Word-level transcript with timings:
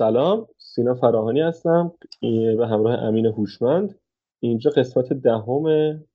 سلام 0.00 0.46
سینا 0.58 0.94
فراهانی 0.94 1.40
هستم 1.40 1.92
به 2.58 2.66
همراه 2.66 2.98
امین 2.98 3.26
هوشمند. 3.26 3.98
اینجا 4.40 4.70
قسمت 4.70 5.12
دهم 5.12 5.64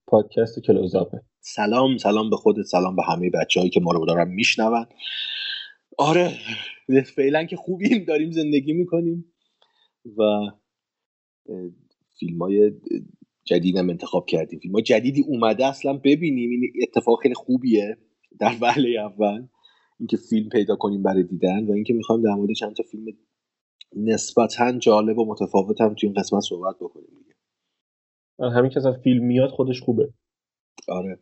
پادکست 0.08 0.60
کلوزاپه. 0.60 1.22
سلام 1.40 1.98
سلام 1.98 2.30
به 2.30 2.36
خودت 2.36 2.62
سلام 2.62 2.96
به 2.96 3.04
همه 3.04 3.30
بچههایی 3.30 3.70
که 3.70 3.80
ما 3.80 3.92
رو 3.92 4.06
دارن 4.06 4.28
میشنون. 4.28 4.86
آره 5.98 6.32
فعلا 7.16 7.44
که 7.44 7.56
خوبیم 7.56 8.04
داریم 8.08 8.32
زندگی 8.32 8.74
می‌کنیم 8.74 9.34
و 10.18 10.22
فیلم 12.20 12.42
های 12.42 12.72
جدیدم 13.44 13.90
انتخاب 13.90 14.26
کردیم. 14.26 14.60
فیلم 14.60 14.74
های 14.74 14.84
جدیدی 14.84 15.22
اومده 15.28 15.66
اصلا 15.66 15.94
ببینیم. 15.94 16.50
این 16.50 16.72
اتفاق 16.82 17.20
خیلی 17.22 17.36
خوبیه 17.36 17.98
در 18.40 18.56
وهله 18.62 19.00
اول. 19.00 19.48
اینکه 20.00 20.18
فیلم 20.18 20.50
پیدا 20.50 20.76
کنیم 20.76 21.04
برای 21.04 21.24
دیدن 21.24 21.66
و 21.68 21.72
اینکه 21.72 21.94
می‌خوایم 21.94 22.22
در 22.22 22.34
مورد 22.34 22.54
چند 22.54 22.76
تا 22.76 22.84
فیلم 22.92 23.06
نسبتا 23.96 24.72
جالب 24.72 25.18
و 25.18 25.26
متفاوت 25.26 25.82
هم 25.82 25.94
توی 25.94 26.10
این 26.10 26.22
قسمت 26.22 26.42
صحبت 26.42 26.76
بکنیم 26.76 27.08
دیگه. 27.18 28.50
همین 28.50 28.70
که 28.70 28.80
اصلا 28.80 28.94
فیلم 28.94 29.26
میاد 29.26 29.50
خودش 29.50 29.82
خوبه. 29.82 30.14
آره, 30.88 31.20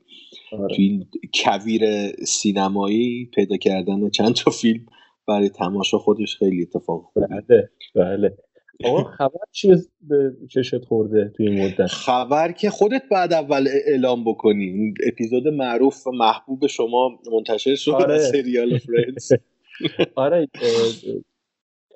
آره. 0.51 0.75
توی 0.75 0.85
این 0.85 1.07
کویر 1.33 2.11
سینمایی 2.25 3.25
پیدا 3.25 3.57
کردن 3.57 4.09
چند 4.09 4.33
تا 4.33 4.51
فیلم 4.51 4.85
برای 5.27 5.49
تماشا 5.49 5.97
خودش 5.97 6.37
خیلی 6.37 6.61
اتفاق 6.61 7.03
خوبه. 7.13 7.27
بله 7.27 7.69
بله. 7.95 8.37
آقا 8.85 9.03
خبر 9.03 9.39
چی 9.51 9.75
به 10.01 10.37
چشت 10.49 10.85
خورده 10.85 11.31
توی 11.37 11.47
این 11.47 11.65
مدت؟ 11.65 11.87
خبر 11.87 12.51
که 12.51 12.69
خودت 12.69 13.03
بعد 13.11 13.33
اول 13.33 13.67
اعلام 13.87 14.23
بکنی. 14.23 14.93
اپیزود 15.07 15.47
معروف 15.47 16.07
و 16.07 16.11
محبوب 16.11 16.67
شما 16.67 17.19
منتشر 17.31 17.75
شد 17.75 17.91
آره. 17.91 18.17
سریال 18.17 18.77
فرندز 18.77 19.31
آره 20.15 20.47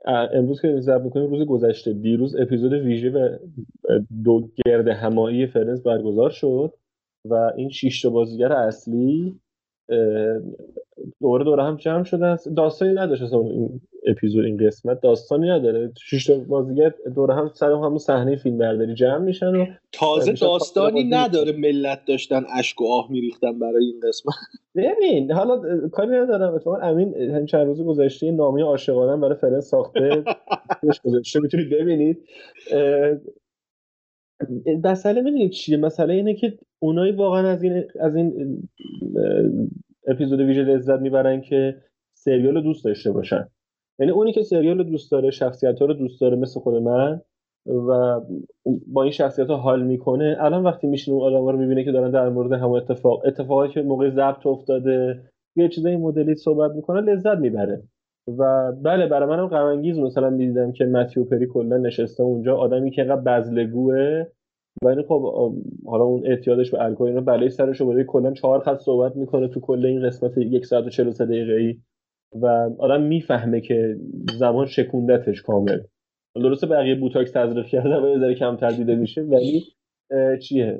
امروز 0.08 0.62
که 0.62 0.80
ضبط 0.80 1.02
می‌کنیم 1.02 1.30
روز 1.30 1.46
گذشته. 1.48 1.94
دیروز 1.94 2.36
اپیزود 2.36 2.74
ویژه 2.74 3.10
و 3.10 3.38
دو 4.24 4.50
گرد 4.66 4.88
همایی 4.88 5.48
فرنز 5.48 5.84
برگزار 5.84 6.30
شد 6.30 6.74
و 7.26 7.52
این 7.58 7.70
شش 7.70 8.06
بازیگر 8.06 8.54
اصلی 8.54 9.40
دوره 11.22 11.44
دوره 11.44 11.64
هم 11.64 11.76
جمع 11.76 12.04
شدن. 12.04 12.38
داستانی 12.56 12.94
نداشت 12.94 13.22
اصلا 13.22 13.40
این 13.40 13.82
اپیزود 14.08 14.46
این 14.46 14.68
قسمت. 14.68 15.02
داستانی 15.02 15.50
نداره. 15.50 15.92
شش 15.98 16.32
بازیگر 16.32 16.94
دوره 17.16 17.34
هم 17.34 17.52
سر 17.54 17.72
همون 17.72 17.98
صحنه 17.98 18.36
فیلم 18.36 18.58
برداری 18.58 18.94
جمع 18.94 19.18
میشن 19.18 19.56
و 19.56 19.66
تازه 19.92 20.32
داستانی 20.32 21.04
نداره 21.04 21.52
ملت 21.52 22.06
داشتن 22.06 22.44
اشک 22.58 22.82
و 22.82 22.86
آه 22.86 23.12
میریختن 23.12 23.60
برای 23.60 23.86
این 23.86 24.00
قسمت. 24.08 24.36
ببین 24.76 25.32
حالا 25.32 25.88
کاری 25.88 26.10
ندارم. 26.10 26.54
اتفاقا 26.54 26.78
امین 26.78 27.46
چند 27.46 27.68
روز 27.68 27.82
گذشته 27.82 28.32
نامه 28.32 28.64
عاشقانه 28.64 29.22
برای 29.22 29.36
فرنس 29.36 29.70
ساخته. 29.70 30.24
گذاشته 31.06 31.40
می‌تونید 31.40 31.70
ببینید. 31.70 32.24
مسئله 34.84 35.22
می‌دونید 35.22 35.52
چیه؟ 35.52 35.78
مسئله 35.78 36.14
اینه 36.14 36.34
که 36.34 36.58
اونایی 36.80 37.12
واقعا 37.12 37.50
از 37.50 37.64
این 37.64 37.84
از 38.00 38.16
این 38.16 38.58
اپیزود 40.08 40.40
ویژه 40.40 40.64
لذت 40.64 41.00
می‌برن 41.00 41.42
که 41.42 41.76
سریال 42.14 42.54
رو 42.56 42.62
دوست 42.62 42.86
داشته 42.86 43.12
باشن. 43.12 43.48
یعنی 44.00 44.12
اونی 44.12 44.34
که 44.34 44.44
سریال 44.44 44.78
رو 44.78 44.84
دوست 44.84 45.12
داره 45.12 45.32
شخصیت 45.32 45.80
ها 45.80 45.86
رو 45.86 45.94
دوست 45.94 46.22
داره 46.22 46.38
مثل 46.38 46.60
خود 46.60 46.76
من 46.76 47.22
و 47.66 48.22
با 48.88 49.04
این 49.04 49.12
شخصیت 49.12 49.48
ها 49.48 49.58
حال 49.58 49.84
می‌کنه 49.84 50.38
الان 50.40 50.64
وقتی 50.64 50.88
میشین 50.88 51.14
اون 51.14 51.24
آدم 51.24 51.46
رو 51.48 51.58
می‌بینه 51.58 51.84
که 51.84 51.92
دارن 51.92 52.12
در 52.12 52.30
مورد 52.30 52.52
همون 52.52 52.80
اتفاق 52.80 53.22
اتفاقی 53.26 53.70
که 53.70 53.82
موقع 53.82 54.10
ضبط 54.10 54.48
افتاده 54.48 55.22
یه 55.56 55.70
چیزای 55.70 55.96
مدلی 55.96 56.36
صحبت 56.36 56.72
می‌کنه 56.72 57.02
لذت 57.02 57.38
می‌بره. 57.38 57.84
و 58.28 58.72
بله 58.72 59.08
برای 59.08 59.30
منم 59.30 59.48
غم 59.48 59.66
انگیز 59.66 60.00
مثلا 60.00 60.30
می‌دیدم 60.30 60.72
که 60.72 60.86
متیو 60.86 61.24
پری 61.24 61.48
کلا 61.48 61.78
نشسته 61.78 62.24
اونجا 62.24 62.58
آدمی 62.58 62.92
که 62.92 63.02
اینقدر 63.02 63.22
بزلگوه. 63.22 64.26
و 64.84 64.88
این 64.88 65.02
خب 65.02 65.54
حالا 65.86 66.04
اون 66.04 66.28
اعتیادش 66.28 66.72
به 66.72 66.84
الکل 66.84 67.04
اینا 67.04 67.22
بلای 67.22 67.50
سرش 67.50 67.82
رو 67.82 68.04
کلا 68.04 68.32
چهار 68.32 68.60
خط 68.60 68.78
صحبت 68.78 69.16
می‌کنه 69.16 69.48
تو 69.48 69.60
کل 69.60 69.86
این 69.86 70.08
قسمت 70.08 70.38
یک 70.38 70.66
ساعت 70.66 70.86
و 70.86 70.90
43 70.90 71.26
دقیقه 71.26 71.54
ای 71.54 71.78
و 72.42 72.70
آدم 72.80 73.02
می‌فهمه 73.02 73.62
که 73.62 73.98
زمان 74.38 74.66
شکوندتش 74.66 75.42
کامل. 75.42 75.80
درسته 76.36 76.68
بقیه 76.68 76.96
بوتاکس 76.96 77.32
تزریق 77.32 77.66
کرده 77.66 78.02
و 78.02 78.10
یه 78.10 78.20
ذره 78.20 78.36
کمتر 78.36 78.70
دیده 78.70 78.96
میشه. 78.96 79.22
ولی 79.22 79.64
چیه؟ 80.42 80.80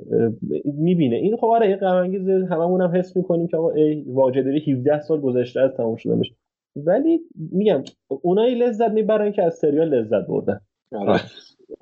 می‌بینه. 0.66 1.16
این 1.16 1.38
خب 1.38 1.46
آره 1.46 1.76
غم 1.76 1.96
انگیز 1.96 2.30
هم 2.30 2.92
حس 2.96 3.18
می‌کنیم 3.18 3.48
که 3.48 3.58
آقا 3.58 3.72
ای 3.72 4.06
واجدری 4.08 4.72
17 4.72 5.00
سال 5.00 5.22
گذشته 5.22 5.62
از 5.62 5.74
تمام 5.74 5.96
شدنش. 5.96 6.34
ولی 6.86 7.20
میگم 7.36 7.84
اونایی 8.08 8.56
لذت 8.56 8.92
می‌برن 8.92 9.32
که 9.32 9.44
از 9.44 9.56
سریال 9.56 9.90
لذت 9.90 10.28
بردن. 10.28 10.60
آره. 10.92 11.22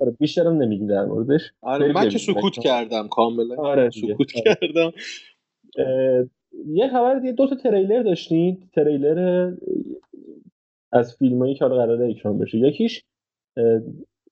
آره 0.00 0.10
بیشترم 0.20 0.62
نمیگیم 0.62 0.86
در 0.86 1.04
موردش. 1.04 1.52
آره 1.62 1.92
من 1.92 2.08
که 2.08 2.18
سکوت 2.18 2.52
کردم 2.52 3.08
کاملا. 3.08 3.56
آره 3.56 3.90
سکوت 3.90 4.32
کردم. 4.32 4.92
یه 6.66 6.88
خبر 6.88 7.18
دیگه 7.18 7.32
دو 7.32 7.46
تا 7.46 7.56
تریلر 7.56 8.02
داشتین 8.02 8.68
تریلر 8.74 9.52
از 10.92 11.16
فیلمایی 11.16 11.54
که 11.54 11.64
حالا 11.64 11.76
قراره 11.76 12.10
اکران 12.10 12.38
بشه. 12.38 12.58
یکیش 12.58 13.04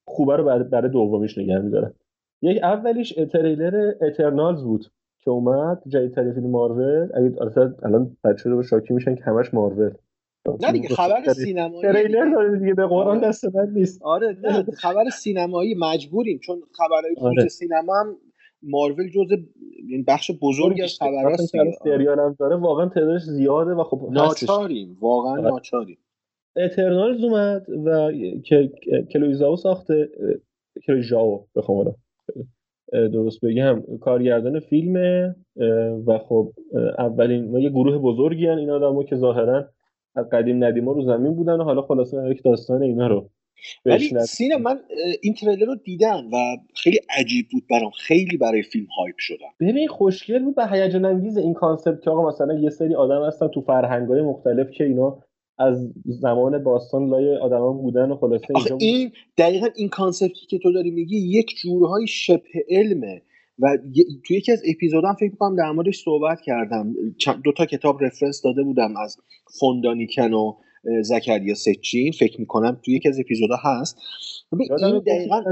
خوبه 0.05 0.35
رو 0.35 0.63
برای 0.63 0.89
دومیش 0.89 1.37
نگه 1.37 1.59
میداره 1.59 1.93
یک 2.41 2.63
اولیش 2.63 3.13
تریلر 3.31 3.93
اترنالز 4.01 4.63
بود 4.63 4.85
که 5.19 5.31
اومد. 5.31 5.81
جدیدترین 5.87 6.33
فیلم 6.33 6.49
مارول. 6.49 7.09
اگه 7.13 7.33
الان 7.83 8.17
بچه 8.23 8.49
رو 8.49 8.63
شاکی 8.63 8.93
میشن 8.93 9.15
که 9.15 9.23
همش 9.23 9.53
مارول. 9.53 9.93
نه 10.61 10.71
دیگه 10.71 10.87
خبر 10.87 11.33
سینمایی 11.33 11.81
تریلر 11.81 12.31
داره 12.31 12.59
دیگه 12.59 12.73
به 12.73 12.87
قرآن 12.87 13.17
آره. 13.17 13.27
دست 13.27 13.55
من 13.55 13.69
نیست 13.73 14.01
آره 14.03 14.37
نه 14.43 14.63
خبر 14.83 15.09
سینمایی 15.09 15.75
مجبوریم 15.79 16.39
چون 16.39 16.61
خبرهای 16.71 17.15
آره. 17.21 17.47
سینما 17.47 17.99
هم 17.99 18.17
مارول 18.63 19.09
جزء 19.09 19.35
این 19.89 20.03
بخش 20.07 20.31
بزرگی 20.41 20.81
از 20.81 20.97
خبراست 20.99 21.55
سریال 21.83 22.19
هم 22.19 22.35
داره 22.39 22.55
واقعا 22.55 22.89
تعدادش 22.89 23.21
زیاده 23.21 23.71
و 23.71 23.83
خب 23.83 24.07
ناچاریم 24.11 24.97
واقعا 25.01 25.31
آره. 25.31 25.41
ناچاریم 25.41 25.97
Eternals 26.55 27.23
اومد 27.23 27.65
و 27.85 28.11
کلویی 29.13 29.38
ژائو 29.38 29.55
ساخته 29.55 30.09
کلویی 30.87 31.23
ژائو 31.23 31.47
بخوام 31.55 31.95
درست 32.91 33.45
بگم 33.45 33.83
کارگردان 34.01 34.59
فیلمه 34.59 35.35
و 36.07 36.17
خب 36.17 36.53
اولین 36.97 37.51
ما 37.51 37.59
یه 37.59 37.69
گروه 37.69 37.97
بزرگی 37.97 38.47
هن 38.47 38.57
این 38.57 38.69
آدمو 38.69 39.03
که 39.03 39.15
ظاهرا 39.15 39.69
قدیم 40.23 40.63
ندیما 40.63 40.91
رو 40.91 41.05
زمین 41.05 41.35
بودن 41.35 41.53
و 41.53 41.63
حالا 41.63 41.81
خلاصه 41.81 42.29
یک 42.29 42.43
داستان 42.43 42.83
اینا 42.83 43.07
رو 43.07 43.29
ولی 43.85 44.19
سینا 44.27 44.57
من 44.57 44.79
این 45.21 45.33
تریلر 45.33 45.65
رو 45.65 45.75
دیدم 45.75 46.27
و 46.33 46.37
خیلی 46.75 46.99
عجیب 47.17 47.45
بود 47.51 47.63
برام. 47.69 47.91
خیلی 47.91 48.37
برای 48.37 48.61
فیلم 48.61 48.85
hype 48.97 49.15
شدم. 49.17 49.47
ببین 49.59 49.87
خوشگل 49.87 50.43
بود 50.43 50.53
و 50.57 50.67
هیجان 50.67 51.05
انگیز 51.05 51.37
این 51.37 51.53
concept 51.53 52.01
که 52.01 52.09
آقا 52.09 52.29
مثلا 52.29 52.53
یه 52.53 52.69
سری 52.69 52.95
آدم 52.95 53.27
هستن 53.27 53.47
تو 53.47 53.61
فرهنگای 53.61 54.21
مختلف 54.21 54.71
که 54.71 54.83
اینا 54.83 55.17
از 55.57 55.93
زمان 56.05 56.63
باستان 56.63 57.09
لای 57.09 57.37
آدما 57.37 57.73
بودن 57.73 58.11
و 58.11 58.15
خلاصه 58.15 58.47
اینجا 58.55 58.77
این 58.79 59.11
دقیقا 59.37 59.67
این 59.75 59.89
concept 59.89 60.38
ی 60.38 60.45
که 60.49 60.57
تو 60.57 60.71
داری 60.71 60.91
میگی 60.91 61.17
یک 61.17 61.55
جورهای 61.61 62.07
شبه 62.07 62.65
علمه. 62.69 63.21
و 63.59 63.77
تو 64.25 64.33
یکی 64.33 64.51
از 64.51 64.61
اپیزودام 64.75 65.13
فکر 65.13 65.31
می‌کنم 65.31 65.55
در 65.55 65.71
موردش 65.71 66.03
صحبت 66.03 66.41
کردم. 66.41 66.95
دو 67.43 67.51
تا 67.51 67.65
کتاب 67.65 68.03
reference 68.03 68.41
داده 68.41 68.63
بودم 68.63 68.97
از 68.97 69.17
فون 69.59 69.84
دانیکن 69.84 70.33
و 70.33 70.53
زکریا 71.01 71.55
سیچین 71.55 72.11
فکر 72.11 72.39
می‌کنم 72.39 72.79
تو 72.85 72.91
یکی 72.91 73.09
از 73.09 73.19
اپیزودها 73.19 73.57
هست. 73.79 73.97
این 74.79 74.99
دقیقا 74.99 75.43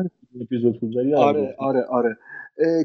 آره 1.18 1.56
آره 1.58 1.84
آره. 1.84 2.18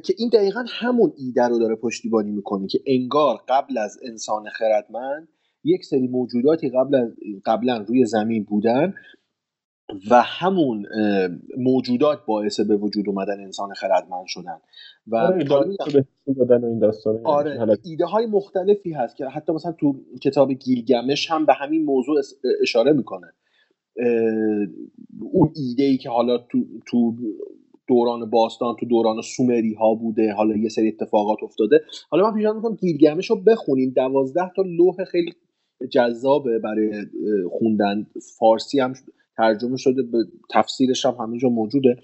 که 0.04 0.14
این 0.18 0.30
دقیقا 0.32 0.64
همون 0.68 1.12
ایده 1.16 1.48
رو 1.48 1.58
داره 1.58 1.74
پشتیبانی 1.74 2.30
می‌کنه 2.30 2.66
که 2.66 2.78
انگار 2.86 3.36
قبل 3.48 3.78
از 3.78 3.98
انسان 4.02 4.44
خردمند 4.52 5.28
یک 5.64 5.84
سری 5.84 6.08
موجوداتی 6.08 6.70
قبل 6.70 7.10
قبلا 7.46 7.84
روی 7.88 8.04
زمین 8.04 8.44
بودن 8.44 8.94
و 10.10 10.22
همون 10.22 10.86
موجودات 11.58 12.18
باعث 12.26 12.60
به 12.60 12.76
وجود 12.76 13.08
اومدن 13.08 13.40
انسان 13.40 13.74
خردمند 13.74 14.26
شدن. 14.26 14.58
و 15.06 15.16
آره, 17.24 17.60
آره 17.60 17.78
ایده 17.84 18.04
های 18.04 18.26
مختلفی 18.26 18.92
هست 18.92 19.16
که 19.16 19.26
حتی 19.26 19.52
مثلا 19.52 19.72
تو 19.72 20.00
کتاب 20.22 20.52
گیلگمش 20.52 21.30
هم 21.30 21.46
به 21.46 21.52
همین 21.52 21.84
موضوع 21.84 22.20
اشاره 22.62 22.92
می‌کنه. 22.92 23.26
اون 25.32 25.52
ایده 25.56 25.84
ای 25.84 25.96
که 25.96 26.10
حالا 26.10 26.38
تو, 26.38 26.58
تو 26.86 27.14
دوران 27.86 28.30
باستان 28.30 28.76
تو 28.80 28.86
دوران 28.86 29.22
سومری 29.22 29.74
ها 29.74 29.94
بوده 29.94 30.32
حالا 30.32 30.56
یه 30.56 30.68
سری 30.68 30.88
اتفاقات 30.88 31.38
افتاده. 31.42 31.80
حالا 32.10 32.30
من 32.30 32.34
پیشنهاد 32.34 32.56
می‌کنم 32.56 32.74
گیلگمش 32.74 33.30
رو 33.30 33.36
بخونیم. 33.36 33.92
دوازده 33.96 34.50
تا 34.56 34.62
لوح 34.62 35.04
خیلی 35.04 35.32
جذابه 35.90 36.58
برای 36.58 37.06
خوندن. 37.50 38.06
فارسی 38.38 38.80
هم 38.80 38.92
ترجمه 39.38 39.76
شده 39.76 40.02
به 40.02 40.18
تفسیرش 40.50 41.06
هم 41.06 41.16
همه 41.20 41.38
جا 41.38 41.48
موجوده. 41.48 41.96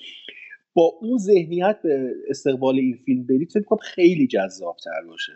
با 0.75 0.93
اون 1.01 1.19
ذهنیت 1.19 1.79
به 1.83 2.11
استقبال 2.29 2.75
این 2.75 2.99
فیلم 3.05 3.27
برید 3.27 3.51
فکر 3.51 3.65
کنم 3.65 3.79
خیلی 3.83 4.27
جذاب 4.27 4.77
تر 4.85 5.09
باشه. 5.09 5.33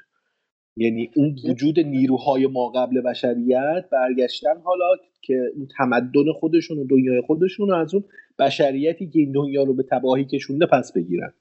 یعنی 0.76 1.10
اون 1.16 1.36
وجود 1.48 1.80
نیروهای 1.80 2.46
ما 2.46 2.68
قبل 2.68 3.00
بشریت 3.00 3.84
برگشتن 3.92 4.60
حالا 4.64 4.86
که 5.22 5.52
اون 5.56 5.68
تمدن 5.78 6.32
خودشون 6.34 6.78
و 6.78 6.86
دنیای 6.86 7.20
خودشون 7.20 7.68
رو 7.68 7.74
از 7.74 7.94
اون 7.94 8.04
بشریتی 8.38 9.08
که 9.10 9.18
این 9.18 9.32
دنیا 9.32 9.62
رو 9.62 9.74
به 9.74 9.82
تباهی 9.90 10.24
کشونده 10.24 10.66
پس 10.66 10.92
بگیرن. 10.92 11.32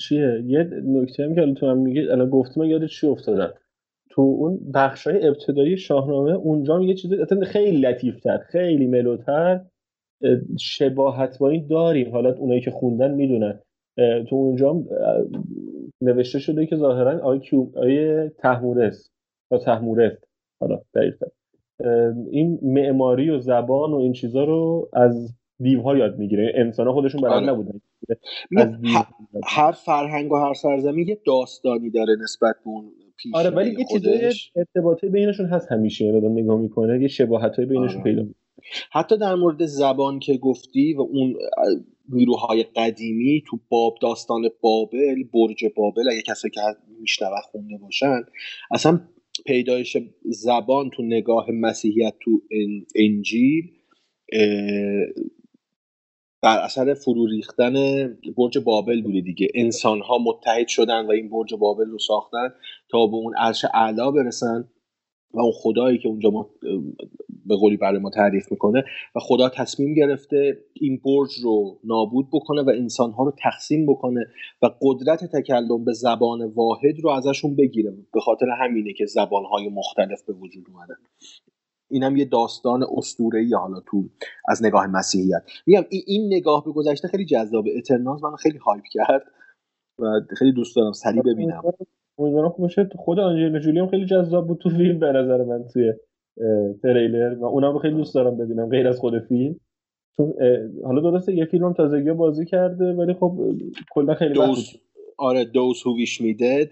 چیه؟ 0.00 0.42
یه 0.46 0.70
نکته 0.84 1.22
هم 1.24 1.34
که 1.34 1.54
تو 1.60 1.66
هم 1.66 1.78
میگه 1.78 2.02
الان 2.10 2.30
گفتم 2.30 2.62
یاد 2.62 2.86
چی 2.86 3.06
افتادم؟ 3.06 3.54
تو 4.10 4.22
اون 4.22 4.60
بخش 4.74 5.06
های 5.06 5.26
ابتدایی 5.26 5.76
شاهنامه 5.76 6.32
اونجا 6.32 6.80
یه 6.80 6.94
چیزی 6.94 7.16
خیلی 7.46 7.76
لطیفتر 7.76 8.38
خیلی 8.38 8.86
ملوتر 8.86 9.60
شباهت 10.58 11.38
با 11.38 11.48
این 11.48 11.66
داریم. 11.66 12.12
حالا 12.12 12.34
اونایی 12.34 12.60
که 12.60 12.70
خوندن 12.70 13.14
می‌دونن. 13.14 13.60
تو 13.98 14.36
اونجا 14.36 14.82
نوشته 16.00 16.38
شده 16.38 16.66
که 16.66 16.76
ظاهرا 16.76 17.18
آی, 17.20 17.38
کیو 17.38 17.66
آی 17.76 18.28
تحمورست 18.28 19.12
یا 19.52 19.58
تحمورست. 19.58 20.24
حالا 20.60 20.80
دقیقا 20.94 21.26
این 22.30 22.58
معماری 22.62 23.30
و 23.30 23.38
زبان 23.38 23.92
و 23.92 23.96
این 23.96 24.12
چیزا 24.12 24.44
رو 24.44 24.88
از 24.92 25.36
دیوها 25.58 25.96
یاد 25.96 26.18
می‌گیره. 26.18 26.52
انسان 26.54 26.86
ها 26.86 26.92
خودشون 26.92 27.20
بلد 27.20 27.32
آره. 27.32 27.46
نبودن. 27.46 27.80
هر 29.44 29.72
فرهنگ 29.72 30.32
و 30.32 30.36
هر 30.36 30.54
سرزمین 30.54 31.08
یه 31.08 31.18
داستانی 31.26 31.90
داره 31.90 32.16
نسبت 32.22 32.54
به 32.64 32.70
اون 32.70 32.84
پیش 33.22 33.34
آره 33.34 33.50
ولی 33.50 33.70
یه 33.78 33.84
چیزای 33.92 34.32
ارتباطی 34.56 35.08
بینشون 35.08 35.46
هست 35.46 35.72
همیشه 35.72 36.12
آدم 36.16 36.32
نگاه 36.32 36.60
می‌کنه 36.60 37.02
یه 37.02 37.08
شباهت 37.08 37.60
بینشون 37.60 38.00
آره. 38.00 38.02
پیدا 38.02 38.26
حتی 38.92 39.18
در 39.18 39.34
مورد 39.34 39.66
زبان 39.66 40.18
که 40.18 40.36
گفتی 40.36 40.94
و 40.94 41.00
اون 41.00 41.34
نیروهای 42.08 42.62
قدیمی 42.62 43.42
تو 43.46 43.58
باب 43.68 43.94
داستان 44.02 44.48
بابل 44.60 45.22
برج 45.32 45.64
بابل 45.76 46.08
اگه 46.10 46.22
کسی 46.26 46.50
که 46.50 46.60
میشنوه 47.00 47.40
خونده 47.50 47.76
باشن 47.76 48.22
اصلا 48.70 49.00
پیدایش 49.46 49.96
زبان 50.24 50.90
تو 50.90 51.02
نگاه 51.02 51.50
مسیحیت 51.50 52.14
تو 52.20 52.42
انجیل 52.96 53.64
بر 56.42 56.58
اثر 56.58 56.94
فرو 56.94 57.26
ریختن 57.26 57.74
برج 58.36 58.58
بابل 58.58 59.02
بوده 59.02 59.20
دیگه. 59.20 59.48
انسان 59.54 60.00
ها 60.00 60.18
متحد 60.18 60.68
شدن 60.68 61.06
و 61.06 61.10
این 61.10 61.30
برج 61.30 61.54
بابل 61.54 61.86
رو 61.90 61.98
ساختن 61.98 62.48
تا 62.90 63.06
به 63.06 63.16
اون 63.16 63.34
عرش 63.36 63.64
اعلا 63.74 64.10
برسن 64.10 64.68
و 65.34 65.40
اون 65.40 65.52
خدایی 65.54 65.98
که 65.98 66.08
اونجا 66.08 66.30
ما 66.30 66.50
به 67.46 67.56
قولی 67.56 67.76
برای 67.76 67.98
ما 67.98 68.10
تعریف 68.10 68.52
می‌کنه 68.52 68.84
و 69.14 69.20
خدا 69.20 69.48
تصمیم 69.48 69.94
گرفته 69.94 70.58
این 70.72 71.00
برج 71.04 71.30
رو 71.42 71.80
نابود 71.84 72.26
بکنه 72.32 72.62
و 72.62 72.70
انسانها 72.70 73.24
رو 73.24 73.32
تقسیم 73.42 73.86
بکنه 73.86 74.26
و 74.62 74.70
قدرت 74.82 75.36
تکلم 75.36 75.84
به 75.84 75.92
زبان 75.92 76.44
واحد 76.44 77.00
رو 77.02 77.10
ازشون 77.10 77.56
بگیره. 77.56 77.90
به 78.12 78.20
خاطر 78.20 78.46
همینه 78.60 78.92
که 78.92 79.06
زبانهای 79.06 79.68
مختلف 79.68 80.22
به 80.26 80.32
وجود 80.32 80.66
اومدن. 80.68 80.96
اینم 81.90 82.16
یه 82.16 82.24
داستان 82.24 82.84
اسطوره‌ای 82.96 83.54
حالا 83.54 83.80
تو 83.80 84.04
از 84.48 84.64
نگاه 84.64 84.86
مسیحیت. 84.86 85.42
میگم 85.66 85.82
این 86.06 86.34
نگاه 86.34 86.64
به 86.64 86.72
گذشته 86.72 87.08
خیلی 87.08 87.24
جذابه 87.24 87.78
اترناز 87.78 88.24
من 88.24 88.36
خیلی 88.36 88.58
هایپ 88.58 88.84
کرد 88.92 89.22
و 89.98 90.20
خیلی 90.36 90.52
دوست 90.52 90.76
دارم 90.76 90.92
سریع 90.92 91.22
ببینم. 91.22 91.62
امیدوارم 92.18 92.48
خوب 92.48 92.60
باشه. 92.60 92.88
خود 92.96 93.18
آنجلینا 93.18 93.58
جولی 93.58 93.78
هم 93.78 93.88
خیلی 93.88 94.06
جذاب 94.06 94.46
بود 94.46 94.58
تو 94.58 94.70
فیلم 94.70 94.98
به 94.98 95.06
نظر 95.06 95.44
من 95.44 95.64
توی 95.72 95.92
تریلر 96.82 97.38
و 97.40 97.44
اونم 97.44 97.72
رو 97.72 97.78
خیلی 97.78 97.94
دوست 97.94 98.14
دارم 98.14 98.36
ببینم 98.36 98.68
غیر 98.68 98.88
از 98.88 98.98
خود 98.98 99.18
فیلم. 99.18 99.60
چون 100.16 100.34
حالا 100.84 101.10
درسته 101.10 101.34
یه 101.34 101.44
فیلم 101.44 101.64
هم 101.64 101.72
تازگی 101.72 102.12
بازی 102.12 102.44
کرده 102.44 102.92
ولی 102.92 103.14
خب 103.14 103.38
کلا 103.90 104.14
خیلی 104.14 104.34
دوز... 104.34 104.76
آره 105.18 105.44
دوز 105.44 105.82
هو 105.86 105.96
ویش 105.96 106.20
میدد 106.20 106.70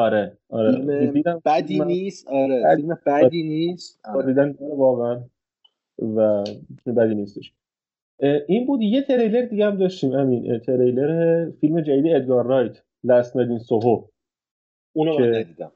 آره 0.00 0.38
آره. 0.48 0.72
فیلم 1.12 1.42
بدی 1.44 1.80
نیست؟ 1.80 2.28
آره 2.28 2.62
بد... 2.64 2.76
فیلم 2.76 2.98
بدی 3.06 3.42
نیست؟ 3.42 4.00
آره. 4.04 4.26
دیدن 4.26 4.54
واقعا. 4.60 5.20
و 5.98 6.44
بدی 6.86 7.14
نیستش. 7.14 7.52
این 8.48 8.66
بود 8.66 8.82
یه 8.82 9.02
تریلر 9.02 9.42
دیگه 9.42 9.66
هم 9.66 9.76
داشتیم 9.76 10.12
همین 10.12 10.58
تریلر 10.58 11.50
فیلم 11.50 11.80
جدید 11.80 12.14
ادگار 12.14 12.46
رایت 12.46 12.82
Last 13.04 13.36
Night 13.36 13.58
in 13.58 13.73
Soho 13.73 14.04
اونو 14.92 15.16
که... 15.16 15.22
ندیدم. 15.22 15.72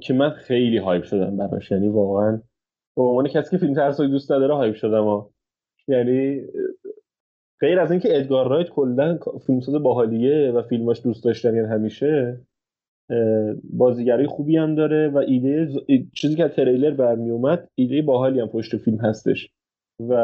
که 0.00 0.14
من 0.14 0.30
خیلی 0.30 0.78
hype 0.78 1.04
شدم 1.04 1.36
براش. 1.36 1.70
یعنی 1.70 1.88
واقعا 1.88 2.42
به 2.96 3.02
عنوان 3.02 3.28
کسی 3.28 3.50
که 3.50 3.58
فیلم 3.58 3.74
ترسایی 3.74 4.10
دوست 4.10 4.28
داره 4.28 4.54
hype 4.54 4.74
شدم 4.74 5.04
ها. 5.04 5.30
یعنی 5.88 6.42
غیر 7.60 7.80
از 7.80 7.90
اینکه 7.90 8.16
ادگار 8.16 8.48
رایت 8.48 8.68
کلا 8.68 9.18
فیلمساز 9.46 9.74
باحالیه 9.74 10.52
و 10.52 10.62
فیلماش 10.62 11.02
دوست 11.02 11.24
داشتن 11.24 11.54
یعنی 11.54 11.68
همیشه 11.68 12.40
بازیگری 13.64 14.26
خوبی 14.26 14.56
هم 14.56 14.74
داره 14.74 15.08
و 15.08 15.16
ایده 15.16 15.68
چیزی 16.14 16.36
که 16.36 16.48
تریلر 16.48 16.90
برمی 16.90 17.30
اومد 17.30 17.68
ایده 17.74 18.02
باحالی 18.02 18.40
هم 18.40 18.46
پشت 18.46 18.76
فیلم 18.76 18.98
هستش. 18.98 19.48
و 20.08 20.14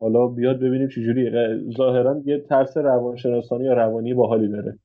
حالا 0.00 0.26
بیاد 0.26 0.60
ببینیم 0.60 0.88
چجوری 0.88 1.30
ظاهرا 1.76 2.22
یه 2.24 2.38
ترس 2.38 2.76
روانشناسانی 2.76 3.64
یا 3.64 3.72
روانی 3.72 4.14
باحالی 4.14 4.48
داره. 4.48 4.78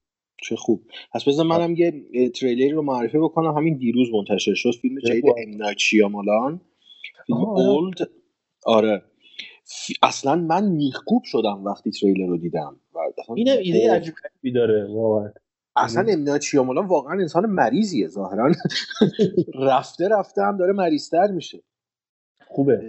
چه 0.43 0.55
خوب. 0.55 0.83
پس 1.13 1.23
بذار 1.27 1.45
منم 1.45 1.75
یه 1.75 2.29
تریلری 2.29 2.69
رو 2.69 2.81
معرفی 2.81 3.17
بکنم. 3.17 3.57
همین 3.57 3.77
دیروز 3.77 4.07
منتشر 4.13 4.53
شد. 4.53 4.71
فیلم 4.81 4.99
جدید 4.99 5.25
ام 6.03 6.11
مالان 6.11 6.61
فیلم 7.27 7.39
اولد 7.39 8.09
آره. 8.65 9.01
اصلا 10.03 10.35
من 10.35 10.71
میخکوب 10.71 11.21
شدم 11.25 11.63
وقتی 11.63 11.91
تریلر 11.91 12.27
رو 12.27 12.37
دیدم. 12.37 12.79
اینم 13.35 13.57
ایده 13.61 13.93
عجیب 13.93 14.13
داره 14.55 14.87
واقعا. 14.93 15.31
اصلا 15.75 16.05
امنا 16.09 16.37
چیامولان 16.37 16.87
واقعا 16.87 17.13
انسان 17.13 17.45
مریضیه 17.45 18.07
ظاهرا. 18.07 18.51
رفته 19.55 20.07
رفته 20.07 20.41
هم 20.41 20.57
داره 20.57 20.73
مریضتر 20.73 21.27
میشه. 21.27 21.63
خوبه. 22.47 22.81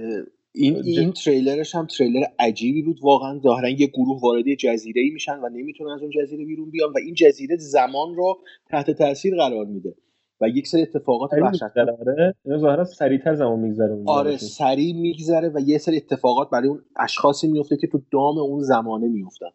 این 0.55 0.76
این 0.76 1.12
تریلرش 1.12 1.75
هم 1.75 1.87
تریلر 1.87 2.25
عجیبی 2.38 2.82
بود. 2.82 2.99
واقعا 3.02 3.38
ظاهرا 3.38 3.69
یه 3.69 3.87
گروه 3.87 4.20
وارد 4.20 4.55
جزیره 4.55 5.02
ای 5.02 5.11
میشن 5.11 5.38
و 5.38 5.49
نمی‌تونن 5.49 5.90
از 5.90 6.02
اون 6.02 6.11
جزیره 6.11 6.44
بیرون 6.44 6.70
بیان 6.70 6.90
و 6.90 6.99
این 6.99 7.14
جزیره 7.14 7.56
زمان 7.56 8.14
رو 8.14 8.38
تحت 8.70 8.90
تاثیر 8.90 9.37
قرار 9.37 9.67
میده 9.67 9.94
و 10.40 10.49
یک 10.49 10.67
سری 10.67 10.82
اتفاقات 10.82 11.31
وحشتناک. 11.32 11.73
آره. 11.76 12.34
ظاهرا 12.58 12.84
سریعتر 12.84 13.34
زمان 13.34 13.58
میگذره 13.58 14.02
آره 14.06 14.37
سریع 14.37 14.94
میگذره 15.00 15.49
و 15.49 15.61
یه 15.67 15.79
سری 15.79 15.96
اتفاقات 15.96 16.50
برای 16.50 16.69
اون 16.69 16.84
اشخاصی 16.96 17.49
میفته 17.49 17.76
که 17.76 17.87
تو 17.87 18.02
دام 18.12 18.38
اون 18.38 18.62
زمانه 18.62 19.08
میفتن 19.08 19.50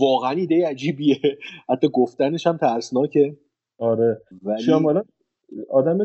واقعا 0.00 0.30
ایده 0.30 0.68
عجیبیه. 0.68 1.16
حتی 1.68 1.88
گفتنش 1.88 2.46
هم 2.46 2.56
ترسناکه. 2.56 3.36
آره. 3.78 4.20
ولی... 4.42 4.72
آدم 5.70 5.98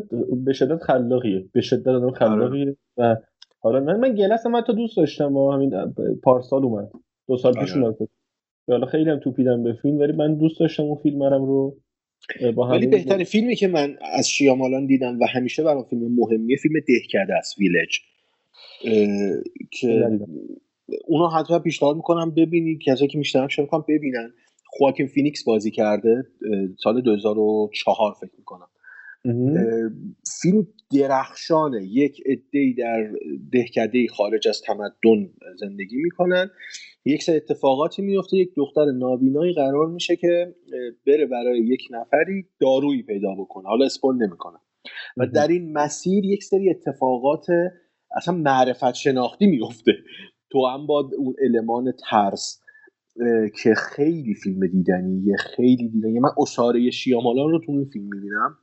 به 0.45 0.53
شدت 0.53 0.83
خلاقیه. 0.83 1.45
به 1.53 1.61
شدت 1.61 1.87
آدم 1.87 2.05
آره. 2.05 2.13
خلاقیه 2.13 2.77
و 2.97 3.15
حالا 3.59 3.79
من 3.79 3.99
من 3.99 4.15
گلس 4.15 4.45
من 4.45 4.61
تا 4.61 4.73
دوست 4.73 4.97
داشتم 4.97 5.37
و 5.37 5.51
همین 5.51 5.93
پارسال 6.23 6.63
اومد. 6.63 6.89
دو 7.27 7.37
سال 7.37 7.53
پیش 7.53 7.71
آره. 7.71 7.83
اومد 7.83 7.95
حالا 8.67 8.85
خیلی 8.85 9.09
هم 9.09 9.19
توپیدم 9.19 9.63
به 9.63 9.73
فیلم 9.73 9.99
ولی 9.99 10.11
من 10.11 10.35
دوست 10.35 10.59
داشتم 10.59 10.83
اون 10.83 10.95
فیلم 10.95 11.23
رو 11.23 11.77
با 12.55 12.67
ولی 12.67 12.87
بهترین 12.87 13.23
فیلمی 13.23 13.55
که 13.55 13.67
من 13.67 13.97
از 14.13 14.29
شیامالان 14.29 14.85
دیدم 14.85 15.19
و 15.19 15.25
همیشه 15.25 15.63
برام 15.63 15.83
فیلم 15.83 16.15
مهمیه 16.15 16.57
فیلم 16.57 16.75
دهکده 16.87 17.33
است 17.33 17.57
ویلج. 17.59 17.99
که 19.71 20.19
اونو 21.07 21.27
حتما 21.27 21.59
پیشنهاد 21.59 21.95
می‌کنم 21.95 22.31
ببینید 22.31 22.81
کسایی 22.85 23.07
که 23.07 23.17
میشنون 23.17 23.47
شما 23.47 23.63
می‌کنم 23.63 23.85
ببینن. 23.87 24.33
خواکین 24.65 25.07
فینیکس 25.07 25.43
بازی 25.43 25.71
کرده 25.71 26.23
سال 26.83 27.01
2004 27.01 28.13
فکر 28.21 28.31
می‌کنم. 28.37 28.67
فیلم 30.41 30.67
درخشانه. 30.93 31.83
یک 31.83 32.21
عده 32.25 32.73
در 32.77 33.11
دهکده 33.51 34.07
خارج 34.07 34.47
از 34.47 34.61
تمدن 34.61 35.29
زندگی 35.59 35.97
می‌کنن. 35.97 36.49
یک 37.05 37.23
سری 37.23 37.35
اتفاقاتی 37.35 38.01
میفته 38.01 38.37
یک 38.37 38.49
دختر 38.55 38.85
نابینایی 38.85 39.53
قرار 39.53 39.87
میشه 39.87 40.15
که 40.15 40.55
بره 41.07 41.25
برای 41.25 41.59
یک 41.59 41.81
نفری 41.91 42.45
دارویی 42.59 43.03
پیدا 43.03 43.35
بکنه. 43.39 43.67
حالا 43.67 43.85
اسپول 43.85 44.15
نمی‌کنم. 44.15 44.61
و 45.17 45.27
در 45.27 45.47
این 45.47 45.73
مسیر 45.73 46.25
یک 46.25 46.43
سری 46.43 46.69
اتفاقات 46.69 47.45
اصلا 48.15 48.35
معرفت 48.35 48.93
شناختی 48.93 49.47
میفته 49.47 49.91
تو 50.51 50.67
هم 50.67 50.87
با 50.87 51.11
اون 51.17 51.35
المان 51.43 51.93
ترس 52.09 52.61
که 53.63 53.75
خیلی 53.75 54.33
فیلم 54.33 54.67
دیدنیه 54.67 55.37
خیلی 55.37 55.89
دیدنیه 55.89 56.19
من 56.19 56.29
اشاره 56.41 56.91
شیامالان 56.91 57.51
رو 57.51 57.59
تو 57.65 57.71
این 57.71 57.85
فیلم 57.85 58.05
می‌بینم. 58.05 58.57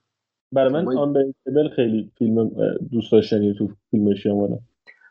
برای 0.52 0.72
من 0.72 0.98
آنبریکبل 0.98 1.68
خیلی 1.76 2.12
فیلم 2.18 2.50
دوست 2.92 3.12
داشتنیه 3.12 3.54
تو 3.54 3.68
فیلم 3.90 4.14
شیامالان. 4.14 4.60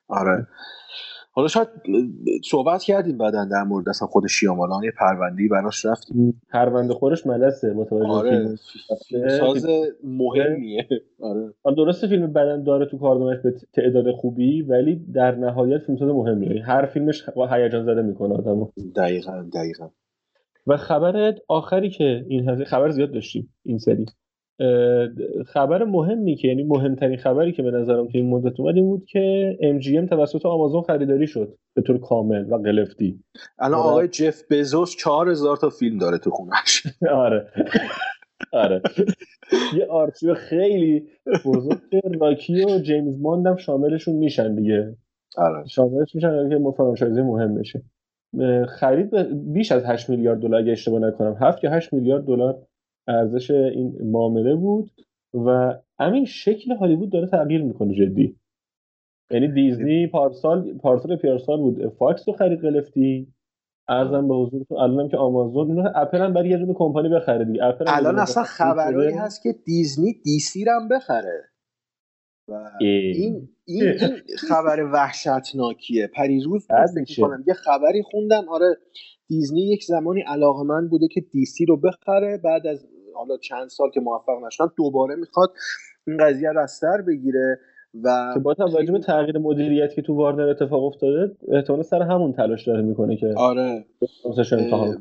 آره. 0.07 0.47
حالا 1.35 1.47
شاید 1.47 1.67
صحبت 2.43 2.83
کردیم 2.83 3.17
بعدا 3.17 3.45
در 3.45 3.63
مورد 3.63 3.89
اصلا 3.89 4.07
خود 4.07 4.27
شیامالان. 4.27 4.83
یه 4.83 4.91
پروندهی 4.91 5.47
براش 5.47 5.85
رفتیم. 5.85 6.41
پرونده 6.49 6.93
خورش 6.93 7.27
ملسه 7.27 7.73
متوجه 7.73 8.07
آره 8.07 8.55
ساز 9.39 9.67
مهمیه. 10.03 10.87
آره. 11.21 11.53
درسته 11.77 12.07
فیلم 12.07 12.33
بدن 12.33 12.63
داره 12.63 12.85
تو 12.85 12.97
کاردمش 12.97 13.37
به 13.43 13.53
تعداد 13.73 14.11
خوبی 14.11 14.61
ولی 14.61 14.95
در 15.13 15.35
نهایت 15.35 15.81
فیلم 15.81 15.97
ساز 15.97 16.09
مهمیه. 16.09 16.65
هر 16.65 16.85
فیلمش 16.85 17.29
با 17.35 17.47
هیجان 17.47 17.85
زده 17.85 18.01
می‌کنه 18.01 18.33
آدمو. 18.33 18.67
دقیقا 18.95 19.45
دقیقا. 19.53 19.89
و 20.67 20.77
خبر 20.77 21.35
آخری 21.47 21.89
که 21.89 22.25
این 22.27 22.49
هزینه 22.49 22.65
خبر 22.65 22.89
زیاد 22.89 23.11
داشتیم 23.11 23.53
این 23.63 23.77
سری. 23.77 24.05
خبر 25.45 25.83
مهمی 25.83 26.35
که 26.35 26.47
یعنی 26.47 26.63
مهمترین 26.63 27.17
خبری 27.17 27.51
که 27.51 27.63
به 27.63 27.71
نظرم 27.71 28.07
توی 28.07 28.21
این 28.21 28.29
مدت 28.29 28.59
اومد 28.59 28.75
این 28.75 28.85
بود 28.85 29.05
که 29.05 29.57
MGM 29.61 30.09
توسط 30.09 30.45
آمازون 30.45 30.81
خریداری 30.81 31.27
شد 31.27 31.57
به 31.75 31.81
طور 31.81 31.97
کامل 31.97 32.53
و 32.53 32.55
قلفتی. 32.57 33.23
الان 33.59 33.79
آقای 33.79 34.07
جف 34.07 34.41
بزوس 34.51 34.95
چهار 34.95 35.29
هزار 35.29 35.57
تا 35.57 35.69
فیلم 35.69 35.97
داره 35.97 36.17
تو 36.17 36.29
خونش. 36.29 36.83
آره. 37.11 37.47
آره. 38.53 38.81
یه 39.77 39.85
آرشیو 39.85 40.33
خیلی 40.33 41.07
بزرگ 41.45 41.79
راکی 42.19 42.65
و 42.65 42.79
جیمز 42.79 43.15
هم 43.45 43.55
شاملشون 43.55 44.15
میشن 44.15 44.55
دیگه. 44.55 44.95
آره. 45.37 45.67
شاملش 45.67 46.15
میشن 46.15 46.49
که 46.49 46.71
فرانچایزی 46.77 47.21
مهم 47.21 47.55
بشه. 47.55 47.83
خرید 48.67 49.15
بیش 49.53 49.71
از 49.71 49.85
8 49.85 50.09
میلیارد 50.09 50.39
دلار 50.39 50.61
اگه 50.61 50.71
اشتباه 50.71 50.99
نکنم. 50.99 51.37
7 51.41 51.63
یا 51.63 51.71
8 51.71 51.93
میلیارد 51.93 52.25
دلار 52.25 52.67
ارزش 53.07 53.51
این 53.51 53.97
معامله 54.03 54.55
بود 54.55 54.91
و 55.33 55.79
همین 55.99 56.25
شکل 56.25 56.75
هالیوود 56.75 57.11
داره 57.11 57.27
تغییر 57.27 57.63
می‌کنه 57.63 57.93
جدی. 57.93 58.39
یعنی 59.31 59.47
دیزنی 59.47 60.07
پارسال 60.07 60.77
پارسال 60.77 61.15
پیارسال 61.15 61.57
بود. 61.57 61.87
فاکس 61.87 62.27
رو 62.27 62.33
خرید 62.33 62.59
قلفتی. 62.59 63.33
عرضم 63.87 64.27
به 64.27 64.35
حضورتون 64.35 64.77
الانم 64.77 65.09
که 65.09 65.17
آمازون 65.17 65.71
اینو 65.71 65.91
اپل 65.95 66.17
هم 66.17 66.33
برای 66.33 66.49
یه 66.49 66.57
دونه 66.57 66.73
کمپانی 66.73 67.09
بخره 67.09 67.45
دیگه. 67.45 67.63
اپل 67.63 67.85
الان 67.87 68.19
اصلا 68.19 68.43
خبرایی 68.43 69.13
هست 69.13 69.43
که 69.43 69.49
دیزنی 69.65 70.13
دیسی 70.23 70.65
هم 70.67 70.87
بخره. 70.87 71.43
و 72.47 72.53
این 72.79 73.49
این, 73.65 73.85
این 73.87 73.97
خبر 74.49 74.91
وحشتناکیه. 74.93 76.07
پریروز 76.07 76.43
فکر 76.43 76.67
کنم 77.17 77.43
یه 77.47 77.53
خبری 77.53 78.01
خوندم. 78.03 78.49
آره 78.49 78.77
دیزنی 79.27 79.61
یک 79.61 79.83
زمانی 79.83 80.21
علاقه 80.21 80.63
من 80.63 80.87
بوده 80.87 81.07
که 81.07 81.21
دیسی 81.21 81.65
رو 81.65 81.77
بخره. 81.77 82.37
بعد 82.43 82.67
از 82.67 82.87
حالا 83.15 83.37
چند 83.37 83.69
سال 83.69 83.89
که 83.89 83.99
موفق 83.99 84.45
نشدن 84.45 84.67
دوباره 84.77 85.15
می‌خواد 85.15 85.53
این 86.07 86.17
قضیه 86.17 86.51
رو 86.51 86.61
از 86.61 86.71
سر 86.71 87.01
بگیره 87.07 87.59
و 88.03 88.31
که 88.33 88.39
با 88.39 88.53
توجه 88.53 88.91
به 88.91 88.99
تغییر 88.99 89.37
مدیریت 89.37 89.93
که 89.93 90.01
تو 90.01 90.15
وارنر 90.15 90.49
اتفاق 90.49 90.83
افتاده 90.83 91.35
احتمال 91.51 91.81
سر 91.81 92.01
همون 92.01 92.33
تلاش 92.33 92.67
داره 92.67 92.81
می‌کنه 92.81 93.17
که 93.17 93.33
آره. 93.37 93.85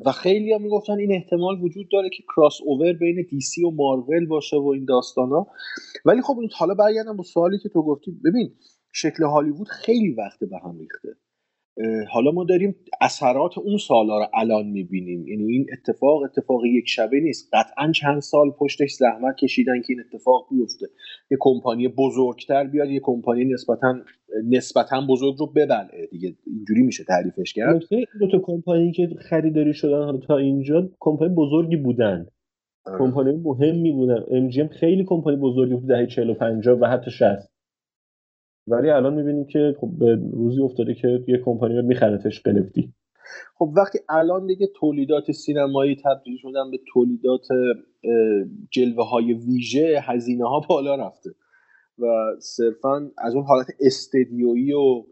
و 0.06 0.12
خیلی 0.12 0.52
ها 0.52 0.58
می‌گفتن 0.58 0.98
این 0.98 1.12
احتمال 1.12 1.60
وجود 1.60 1.86
داره 1.92 2.08
که 2.08 2.22
کراس 2.36 2.58
اوور 2.64 2.92
بین 2.92 3.26
دیسی 3.30 3.64
و 3.64 3.70
مارول 3.70 4.26
باشه 4.26 4.56
و 4.56 4.66
این 4.66 4.84
داستان 4.84 5.28
ها 5.28 5.46
ولی 6.04 6.22
خب 6.22 6.38
این 6.38 6.50
حالا 6.58 6.74
برگردم 6.74 7.16
با 7.16 7.22
سوالی 7.22 7.58
که 7.58 7.68
تو 7.68 7.82
گفتی. 7.82 8.20
ببین 8.24 8.52
شکل 8.92 9.24
هالیوود 9.24 9.68
خیلی 9.68 10.14
وقت 10.14 10.38
به 10.40 10.58
هم 10.64 10.78
ریخته. 10.78 11.08
حالا 12.10 12.30
ما 12.30 12.44
داریم 12.44 12.76
اثرات 13.00 13.58
اون 13.58 13.76
سالا 13.76 14.18
رو 14.18 14.26
الان 14.34 14.66
می‌بینیم. 14.66 15.28
یعنی 15.28 15.52
این 15.52 15.66
اتفاق 15.72 16.22
اتفاق 16.22 16.64
یک 16.64 16.84
شبه 16.88 17.20
نیست. 17.20 17.50
قطعا 17.52 17.92
چند 17.92 18.20
سال 18.20 18.50
پشتش 18.50 18.92
زحمت 18.92 19.36
کشیدن 19.36 19.80
که 19.80 19.86
این 19.88 20.00
اتفاق 20.00 20.46
بیفته. 20.50 20.86
یه 21.30 21.38
کمپانی 21.40 21.88
بزرگتر 21.88 22.64
بیاد 22.64 22.90
یه 22.90 23.00
کمپانی 23.02 23.44
نسبتا 23.44 23.94
نسبتا 24.50 25.06
بزرگ 25.10 25.36
رو 25.38 25.46
ببلعه. 25.46 26.06
دیگه 26.10 26.34
اینجوری 26.46 26.82
میشه 26.82 27.04
تعریفش 27.04 27.52
کرد. 27.52 27.82
دو 28.20 28.30
تا 28.32 28.38
کمپانی 28.38 28.92
که 28.92 29.08
خریداری 29.20 29.74
شدن 29.74 30.04
حالا 30.04 30.18
تا 30.18 30.36
اینجا 30.36 30.90
کمپانی 31.00 31.34
بزرگی 31.34 31.76
بودن. 31.76 32.26
آره. 32.86 32.98
کمپانی 32.98 33.32
مهمی 33.32 33.92
بودن. 33.92 34.24
ام 34.30 34.68
خیلی 34.68 35.04
کمپانی 35.04 35.36
بزرگی 35.36 35.74
بود 35.74 35.88
دهه 35.88 36.06
40 36.06 36.30
و 36.30 36.34
50 36.34 36.78
و 36.78 36.86
حتی 36.86 37.10
60 37.10 37.53
ولی 38.66 38.90
الان 38.90 39.14
می‌بینیم 39.14 39.44
که 39.44 39.76
خب 39.80 39.90
به 39.98 40.18
روزی 40.32 40.60
افتاده 40.60 40.94
که 40.94 41.24
یه 41.28 41.38
کمپانی 41.44 41.82
میخرتش 41.82 42.40
قلفتی 42.40 42.92
خب 43.58 43.72
وقتی 43.76 43.98
الان 44.08 44.46
دیگه 44.46 44.68
تولیدات 44.76 45.32
سینمایی 45.32 45.96
تبدیل 46.04 46.36
شدن 46.36 46.70
به 46.70 46.80
تولیدات 46.92 47.46
جلوه 48.70 49.08
های 49.08 49.32
ویژه 49.32 50.00
هزینه 50.02 50.48
ها 50.48 50.60
بالا 50.68 50.94
رفته. 50.94 51.30
و 51.98 52.04
صرفا 52.38 53.10
از 53.18 53.34
اون 53.34 53.44
حالت 53.44 53.66
استدیویی 53.80 54.72
و 54.72 55.04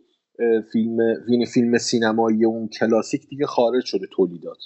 فیلم 0.73 1.01
یعنی 1.29 1.47
فیلم 1.47 1.79
سینمایی 1.79 2.45
اون 2.45 2.69
کلاسیک 2.69 3.29
دیگه 3.29 3.47
خارج 3.47 3.85
شده 3.85 4.07
تولیدات. 4.13 4.59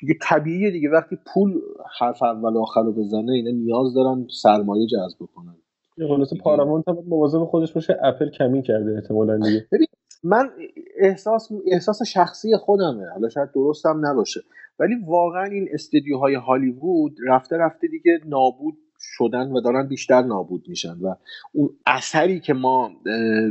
دیگه 0.00 0.14
طبیعیه 0.22 0.70
دیگه. 0.70 0.90
وقتی 0.90 1.18
پول 1.34 1.60
حرف 1.98 2.22
اول 2.22 2.52
و 2.52 2.58
آخر 2.58 2.82
رو 2.82 2.92
بزنه 2.92 3.32
اینا 3.32 3.50
نیاز 3.50 3.94
دارن 3.94 4.26
سرمایه 4.42 4.86
جذب 4.86 5.26
کنن 5.34 5.56
خلاص 5.98 6.34
پارامونت 6.44 6.88
هم 6.88 6.98
مواظب 7.08 7.44
خودش 7.44 7.72
باشه 7.72 7.98
اپل 8.02 8.30
کمی 8.30 8.62
کرده 8.62 8.94
احتمالا 8.94 9.38
دیگه. 9.38 9.66
ببین 9.72 9.86
من 10.24 10.50
احساس 10.98 11.48
احساس 11.72 12.02
شخصی 12.02 12.56
خودمه. 12.56 13.10
حالا 13.14 13.28
شاید 13.28 13.52
درست 13.54 13.86
هم 13.86 14.06
نباشه. 14.06 14.40
ولی 14.78 14.94
واقعا 15.06 15.44
این 15.44 15.68
استدیوهای 15.72 16.34
هالیوود 16.34 17.16
رفته 17.28 17.56
رفته 17.56 17.86
دیگه 17.86 18.18
نابود 18.26 18.74
شدن 18.98 19.52
و 19.52 19.60
دارن 19.60 19.88
بیشتر 19.88 20.22
نابود 20.22 20.64
میشن. 20.68 20.96
و 21.02 21.14
اون 21.52 21.70
اثری 21.86 22.40
که 22.40 22.52
ما 22.52 22.90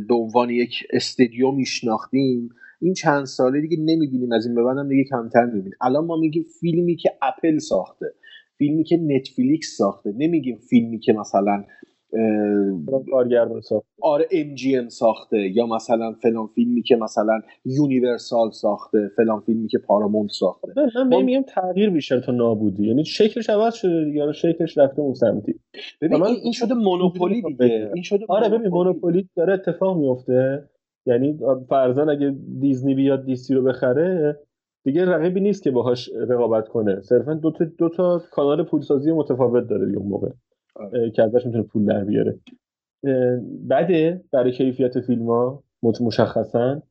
به 0.08 0.16
عنوان 0.16 0.50
یک 0.50 0.84
استدیو 0.94 1.52
میشناختیم 1.52 2.50
این 2.82 2.94
چند 2.94 3.26
ساله 3.26 3.62
دیگه 3.62 3.78
نمی‌بینیم. 3.80 4.32
از 4.32 4.46
این 4.46 4.56
به 4.56 4.64
بعدم 4.64 4.90
دیگه 4.90 5.04
کمتر 5.10 5.46
می‌بینیم. 5.46 5.72
الان 5.82 6.06
ما 6.06 6.18
میگیم 6.18 6.46
فیلمی 6.60 6.96
که 6.96 7.10
اپل 7.22 7.58
ساخته 7.58 8.14
فیلمی 8.58 8.84
که 8.84 8.98
نتفلیکس 8.98 9.76
ساخته. 9.78 10.14
نمیگیم 10.18 10.58
فیلمی 10.70 11.00
که 11.00 11.14
مثلا 11.14 11.64
کارگردان 13.12 13.62
ساخته. 13.62 13.88
آره 14.02 14.28
ام 14.32 14.90
ساخته. 14.90 15.38
یا 15.38 15.66
مثلا 15.66 16.14
فلان 16.22 16.48
فیلمی 16.48 16.82
که 16.82 16.96
مثلا 16.96 17.42
یونیورسال 17.66 18.52
ساخته 18.52 19.12
فلان 19.18 19.40
فیلمی 19.40 19.68
که 19.68 19.78
پارامونت 19.78 20.32
ساخته. 20.32 20.74
من 21.10 21.22
میگم 21.22 21.42
تغییر 21.42 21.90
بیشتر 21.90 22.20
تا 22.20 22.32
نابودی. 22.32 22.88
یعنی 22.88 23.06
شکلش 23.06 23.50
عوض 23.50 23.74
شده 23.74 24.06
دیگه. 24.06 24.32
شکلش 24.32 24.78
رفته 24.78 25.02
اون 25.02 25.14
سمتی. 25.14 25.60
ببین 26.02 26.24
این 26.24 26.52
شده 26.52 26.74
مونوپولی 26.74 27.42
دیگه. 27.42 27.92
این 27.94 28.04
شده 28.04 28.26
آره 28.30 28.50
ببین 28.50 28.68
مونوپولی. 28.68 29.30
داره 29.36 29.54
اتفاق 29.54 29.98
میفته 29.98 30.70
یعنی 31.06 31.40
فرضاً 31.70 32.12
اگه 32.12 32.36
دیزنی 32.60 32.96
بیاد 32.96 33.26
دیسی 33.26 33.54
رو 33.54 33.64
بخره 33.64 34.40
دیگه 34.84 35.06
رقیبی 35.06 35.40
نیست 35.40 35.64
که 35.64 35.72
باهاش 35.72 36.10
رقابت 36.30 36.68
کنه. 36.68 37.02
صرفا 37.02 37.34
دو 37.34 37.52
تا 37.52 37.66
دو 37.78 37.90
تا 37.90 38.22
کانال 38.32 38.64
پولسازی 38.64 39.12
متفاوت 39.12 39.68
داره 39.68 39.98
اون 39.98 40.08
موقع. 40.08 40.30
که 41.16 41.24
ازش 41.24 41.46
می‌تونه 41.46 41.64
پول 41.64 41.86
در 41.86 42.04
بیاره. 42.04 42.40
بده 43.70 44.22
برای 44.32 44.52
کیفیت 44.52 45.00
فیلم 45.00 45.26
ها 45.26 45.64
مشخصا. 46.02 46.82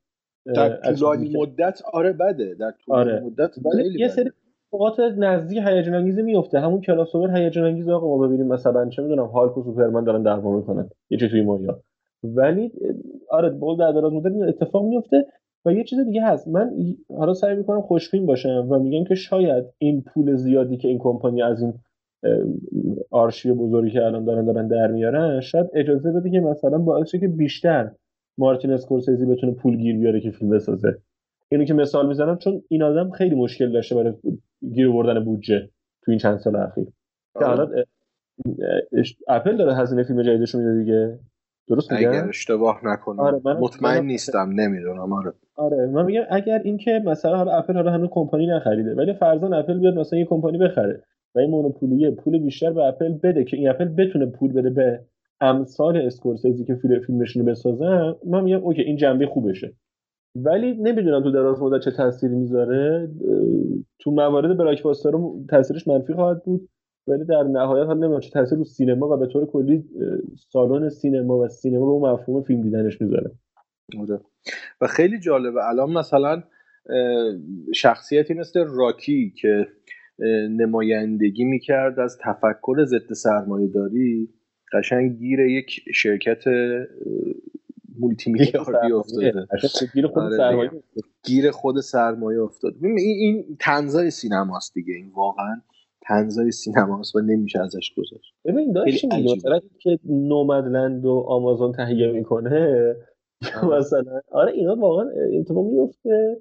در 0.54 0.76
طولانی 0.76 1.36
مدت؟ 1.36 1.82
آره 1.92 2.12
بده. 2.12 2.54
در 2.54 2.70
طولانی 2.84 3.10
آره. 3.10 3.20
مدت 3.20 3.50
یه 3.98 4.08
سری 4.08 4.30
اتفاقات 4.72 5.00
نزدیک 5.00 5.58
هیجان 5.66 5.94
انگیزی 5.94 6.22
میفته 6.22 6.60
همون 6.60 6.80
کلاس 6.80 7.14
اوور 7.14 7.36
هیجان 7.36 7.64
انگیز 7.64 7.88
آقا 7.88 8.06
ما 8.06 8.26
ببینیم 8.26 8.46
مثلا 8.46 8.88
چه 8.88 9.02
می‌دونم 9.02 9.26
هالک 9.26 9.58
و 9.58 9.62
سوپرمن 9.62 10.04
دارن 10.04 10.22
دعوا 10.22 10.56
می‌کنن. 10.56 10.90
یه 11.10 11.18
چیزی 11.18 11.30
توی 11.30 11.42
مایا 11.42 11.80
ولی 12.24 12.72
آره 13.30 13.50
بول 13.50 13.76
در 13.76 13.92
دراز 13.92 14.12
مدت 14.12 14.48
اتفاق 14.48 14.84
میفته 14.84 15.26
و 15.64 15.72
یه 15.72 15.84
چیز 15.84 16.00
دیگه 16.00 16.22
هست. 16.22 16.48
من 16.48 16.70
حالا 17.08 17.34
سعی 17.34 17.56
می‌کنم 17.56 17.82
خوشبین 17.82 18.26
باشم 18.26 18.66
و 18.70 18.78
میگم 18.78 19.04
که 19.04 19.14
شاید 19.14 19.64
این 19.78 20.02
پول 20.02 20.36
زیادی 20.36 20.76
که 20.76 20.88
این 20.88 20.98
کمپانی 20.98 21.42
از 21.42 21.62
این 21.62 21.74
آرشیو 23.10 23.54
بزرگی 23.54 23.90
که 23.90 24.04
الان 24.04 24.24
دارن 24.24 24.44
دارن 24.44 24.68
در 24.68 24.86
میارن 24.86 25.40
شاید 25.40 25.66
اجازه 25.74 26.12
بده 26.12 26.30
که 26.30 26.40
مثلا 26.40 26.78
باعث 26.78 27.08
شه 27.08 27.18
که 27.18 27.28
بیشتر 27.28 27.90
مارتین 28.38 28.70
اسکورسیزی 28.70 29.26
بتونه 29.26 29.52
پول 29.52 29.76
گیر 29.76 29.98
بیاره 29.98 30.20
که 30.20 30.30
فیلم 30.30 30.50
بسازه. 30.50 30.98
اینو 31.48 31.64
که 31.64 31.74
مثال 31.74 32.08
می‌زنم 32.08 32.38
چون 32.38 32.62
این 32.68 32.82
آدم 32.82 33.10
خیلی 33.10 33.34
مشکل 33.34 33.72
داشته 33.72 33.94
برای 33.94 34.12
گیر 34.74 34.88
آوردن 34.88 35.24
بودجه 35.24 35.68
تو 36.02 36.10
این 36.10 36.18
چند 36.18 36.38
سال 36.38 36.56
اخیر. 36.56 36.86
که 37.38 37.48
الان 37.48 37.84
اپل 39.28 39.56
داره 39.56 39.74
هزینه 39.74 40.02
فیلم 40.02 40.22
جدیدش 40.22 40.54
میده 40.54 40.78
دیگه. 40.78 41.18
درست 41.68 41.92
میگم؟ 41.92 42.08
اگر 42.08 42.28
اشتباه 42.28 42.80
نکنم. 42.84 43.20
آره 43.20 43.40
مطمئن 43.44 44.06
نیستم 44.06 44.50
نمی‌دونم 44.54 45.12
آره. 45.12 45.32
آره 45.56 45.86
من 45.86 46.04
میگم 46.04 46.22
اگر 46.30 46.60
اینکه 46.64 47.02
مثلا 47.04 47.36
حالا 47.36 47.52
اپل 47.52 47.74
حالا 47.74 47.92
هنوز 47.92 48.08
کمپانی 48.12 48.46
نخریده 48.46 48.94
ولی 48.94 49.14
فرضاً 49.14 49.56
اپل 49.56 49.78
بیاد 49.78 49.94
مثلا 49.94 50.18
یه 50.18 50.24
کمپانی 50.24 50.58
بخره. 50.58 51.02
و 51.34 51.38
این 51.38 51.50
monopoly 51.50 52.04
ه 52.04 52.10
پول 52.10 52.38
بیشتر 52.38 52.72
به 52.72 52.84
اپل 52.84 53.12
بده 53.12 53.44
که 53.44 53.56
این 53.56 53.68
اپل 53.68 53.84
بتونه 53.84 54.26
پول 54.26 54.52
بده 54.52 54.70
به 54.70 55.00
امثال 55.40 55.96
اسکورسیزی 55.96 56.64
که 56.64 56.74
فیلم 56.74 57.00
فیلمشون 57.00 57.42
رو 57.42 57.50
بسازن. 57.50 58.14
من 58.26 58.44
میگم 58.44 58.64
اوکی 58.64 58.82
این 58.82 58.96
جنبه 58.96 59.26
خوبشه. 59.26 59.72
ولی 60.36 60.72
نمی‌دونم 60.72 61.22
تو 61.22 61.30
دراز 61.30 61.62
مدت 61.62 61.84
چه 61.84 61.90
تأثیری 61.90 62.34
می‌ذاره. 62.34 63.10
تو 63.98 64.10
موارد 64.10 64.58
بلاکباستر 64.58 65.12
تاثیرش 65.50 65.88
منفی 65.88 66.14
خواهد 66.14 66.44
بود. 66.44 66.68
ولی 67.08 67.24
در 67.24 67.42
نهایت 67.42 67.84
هم 67.84 67.98
نمی‌دونم 67.98 68.20
چه 68.20 68.30
تاثیر 68.30 68.58
رو 68.58 68.64
سینما 68.64 69.08
و 69.08 69.16
به 69.16 69.26
طور 69.26 69.46
کلی 69.46 69.84
سالن 70.52 70.88
سینما 70.88 71.38
و 71.38 71.48
سینما 71.48 71.84
به 71.84 71.90
اون 71.90 72.10
مفهوم 72.10 72.42
فیلم 72.42 72.62
دیدنش 72.62 73.00
می‌ذاره. 73.00 73.30
آره. 74.00 74.20
و 74.80 74.86
خیلی 74.86 75.20
جالبه. 75.20 75.68
الان 75.68 75.92
مثلا 75.92 76.42
شخصیتی 77.74 78.34
مثل 78.34 78.64
راکی 78.68 79.32
که 79.40 79.66
نمایندگی 80.50 81.44
می‌کرد 81.44 82.00
از 82.00 82.18
تفکر 82.22 82.84
ضد 82.84 83.12
سرمایه 83.12 83.68
داری 83.68 84.28
قشنگ 84.72 85.18
گیر 85.18 85.40
یک 85.40 85.80
شرکت 85.94 86.44
مولتی 87.98 88.32
میلیاردی 88.32 88.92
افتاده. 88.92 89.46
گیر 89.94 90.06
خود 90.06 90.22
آره 90.22 90.36
سرمایه. 90.36 90.70
گیر 91.24 91.50
خود 91.50 91.80
سرمایه 91.80 92.40
افتاد. 92.40 92.74
این 92.82 92.98
این 92.98 93.56
تنزای 93.60 94.10
سینماست 94.10 94.74
دیگه. 94.74 94.94
این 94.94 95.10
واقعا 95.16 95.60
تنزای 96.02 96.50
سینماست 96.50 97.16
و 97.16 97.20
نمیشه 97.20 97.60
ازش 97.60 97.94
گذاشت 97.96 98.34
ببین 98.44 98.72
داشتیم 98.72 99.10
که 99.80 99.98
نومدلند 100.04 101.04
و 101.04 101.24
آمازون 101.28 101.72
تهیه 101.72 102.12
می‌کنه 102.12 102.94
آره. 103.62 103.78
مثلا 103.78 104.20
آره 104.30 104.52
اینا 104.52 104.76
واقعا 104.76 105.06
اتفاق 105.40 105.66
میفته 105.66 106.36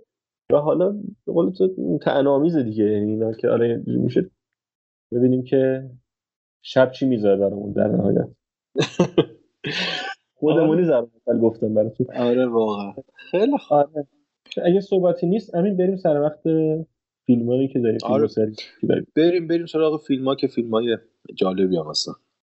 و 0.51 0.57
حالا 0.57 0.91
به 1.25 1.33
قول 1.33 1.51
تو 1.51 1.97
طعنه‌آمیزه 2.01 2.63
دیگه 2.63 2.83
یعنی 2.83 3.11
اینا 3.11 3.33
که 3.33 3.49
آره 3.49 3.83
میشه. 3.87 4.29
ببینیم 5.11 5.43
که 5.43 5.89
شب 6.61 6.91
چی 6.91 7.05
می‌ذاره 7.05 7.37
برامون 7.37 7.71
در 7.71 7.87
نهایت. 7.87 8.27
خودمونی 10.39 10.81
مثل 10.81 11.39
گفتم 11.39 11.73
براتون. 11.73 12.07
آره 12.15 12.45
واقعا. 12.45 12.93
خیلی 13.15 13.57
آره. 13.69 14.07
اگه 14.63 14.79
صحبتی 14.79 15.27
نیست 15.27 15.55
امین 15.55 15.77
بریم 15.77 15.95
سر 15.95 16.21
وقت 16.21 16.41
فیلمایی 17.25 17.67
که 17.67 17.79
داریم 17.79 17.97
فیلم 17.99 18.13
آره. 18.13 18.27
سری 18.27 18.51
که 18.55 18.87
داریم. 18.87 19.07
بریم 19.15 19.47
بریم 19.47 19.65
سراغ 19.65 20.01
فیلم 20.01 20.27
ها 20.27 20.35
که 20.35 20.47
فیلم 20.47 20.71
های 20.71 20.97
جالبی 21.35 21.77
هم 21.77 21.85
هستن. 21.89 22.11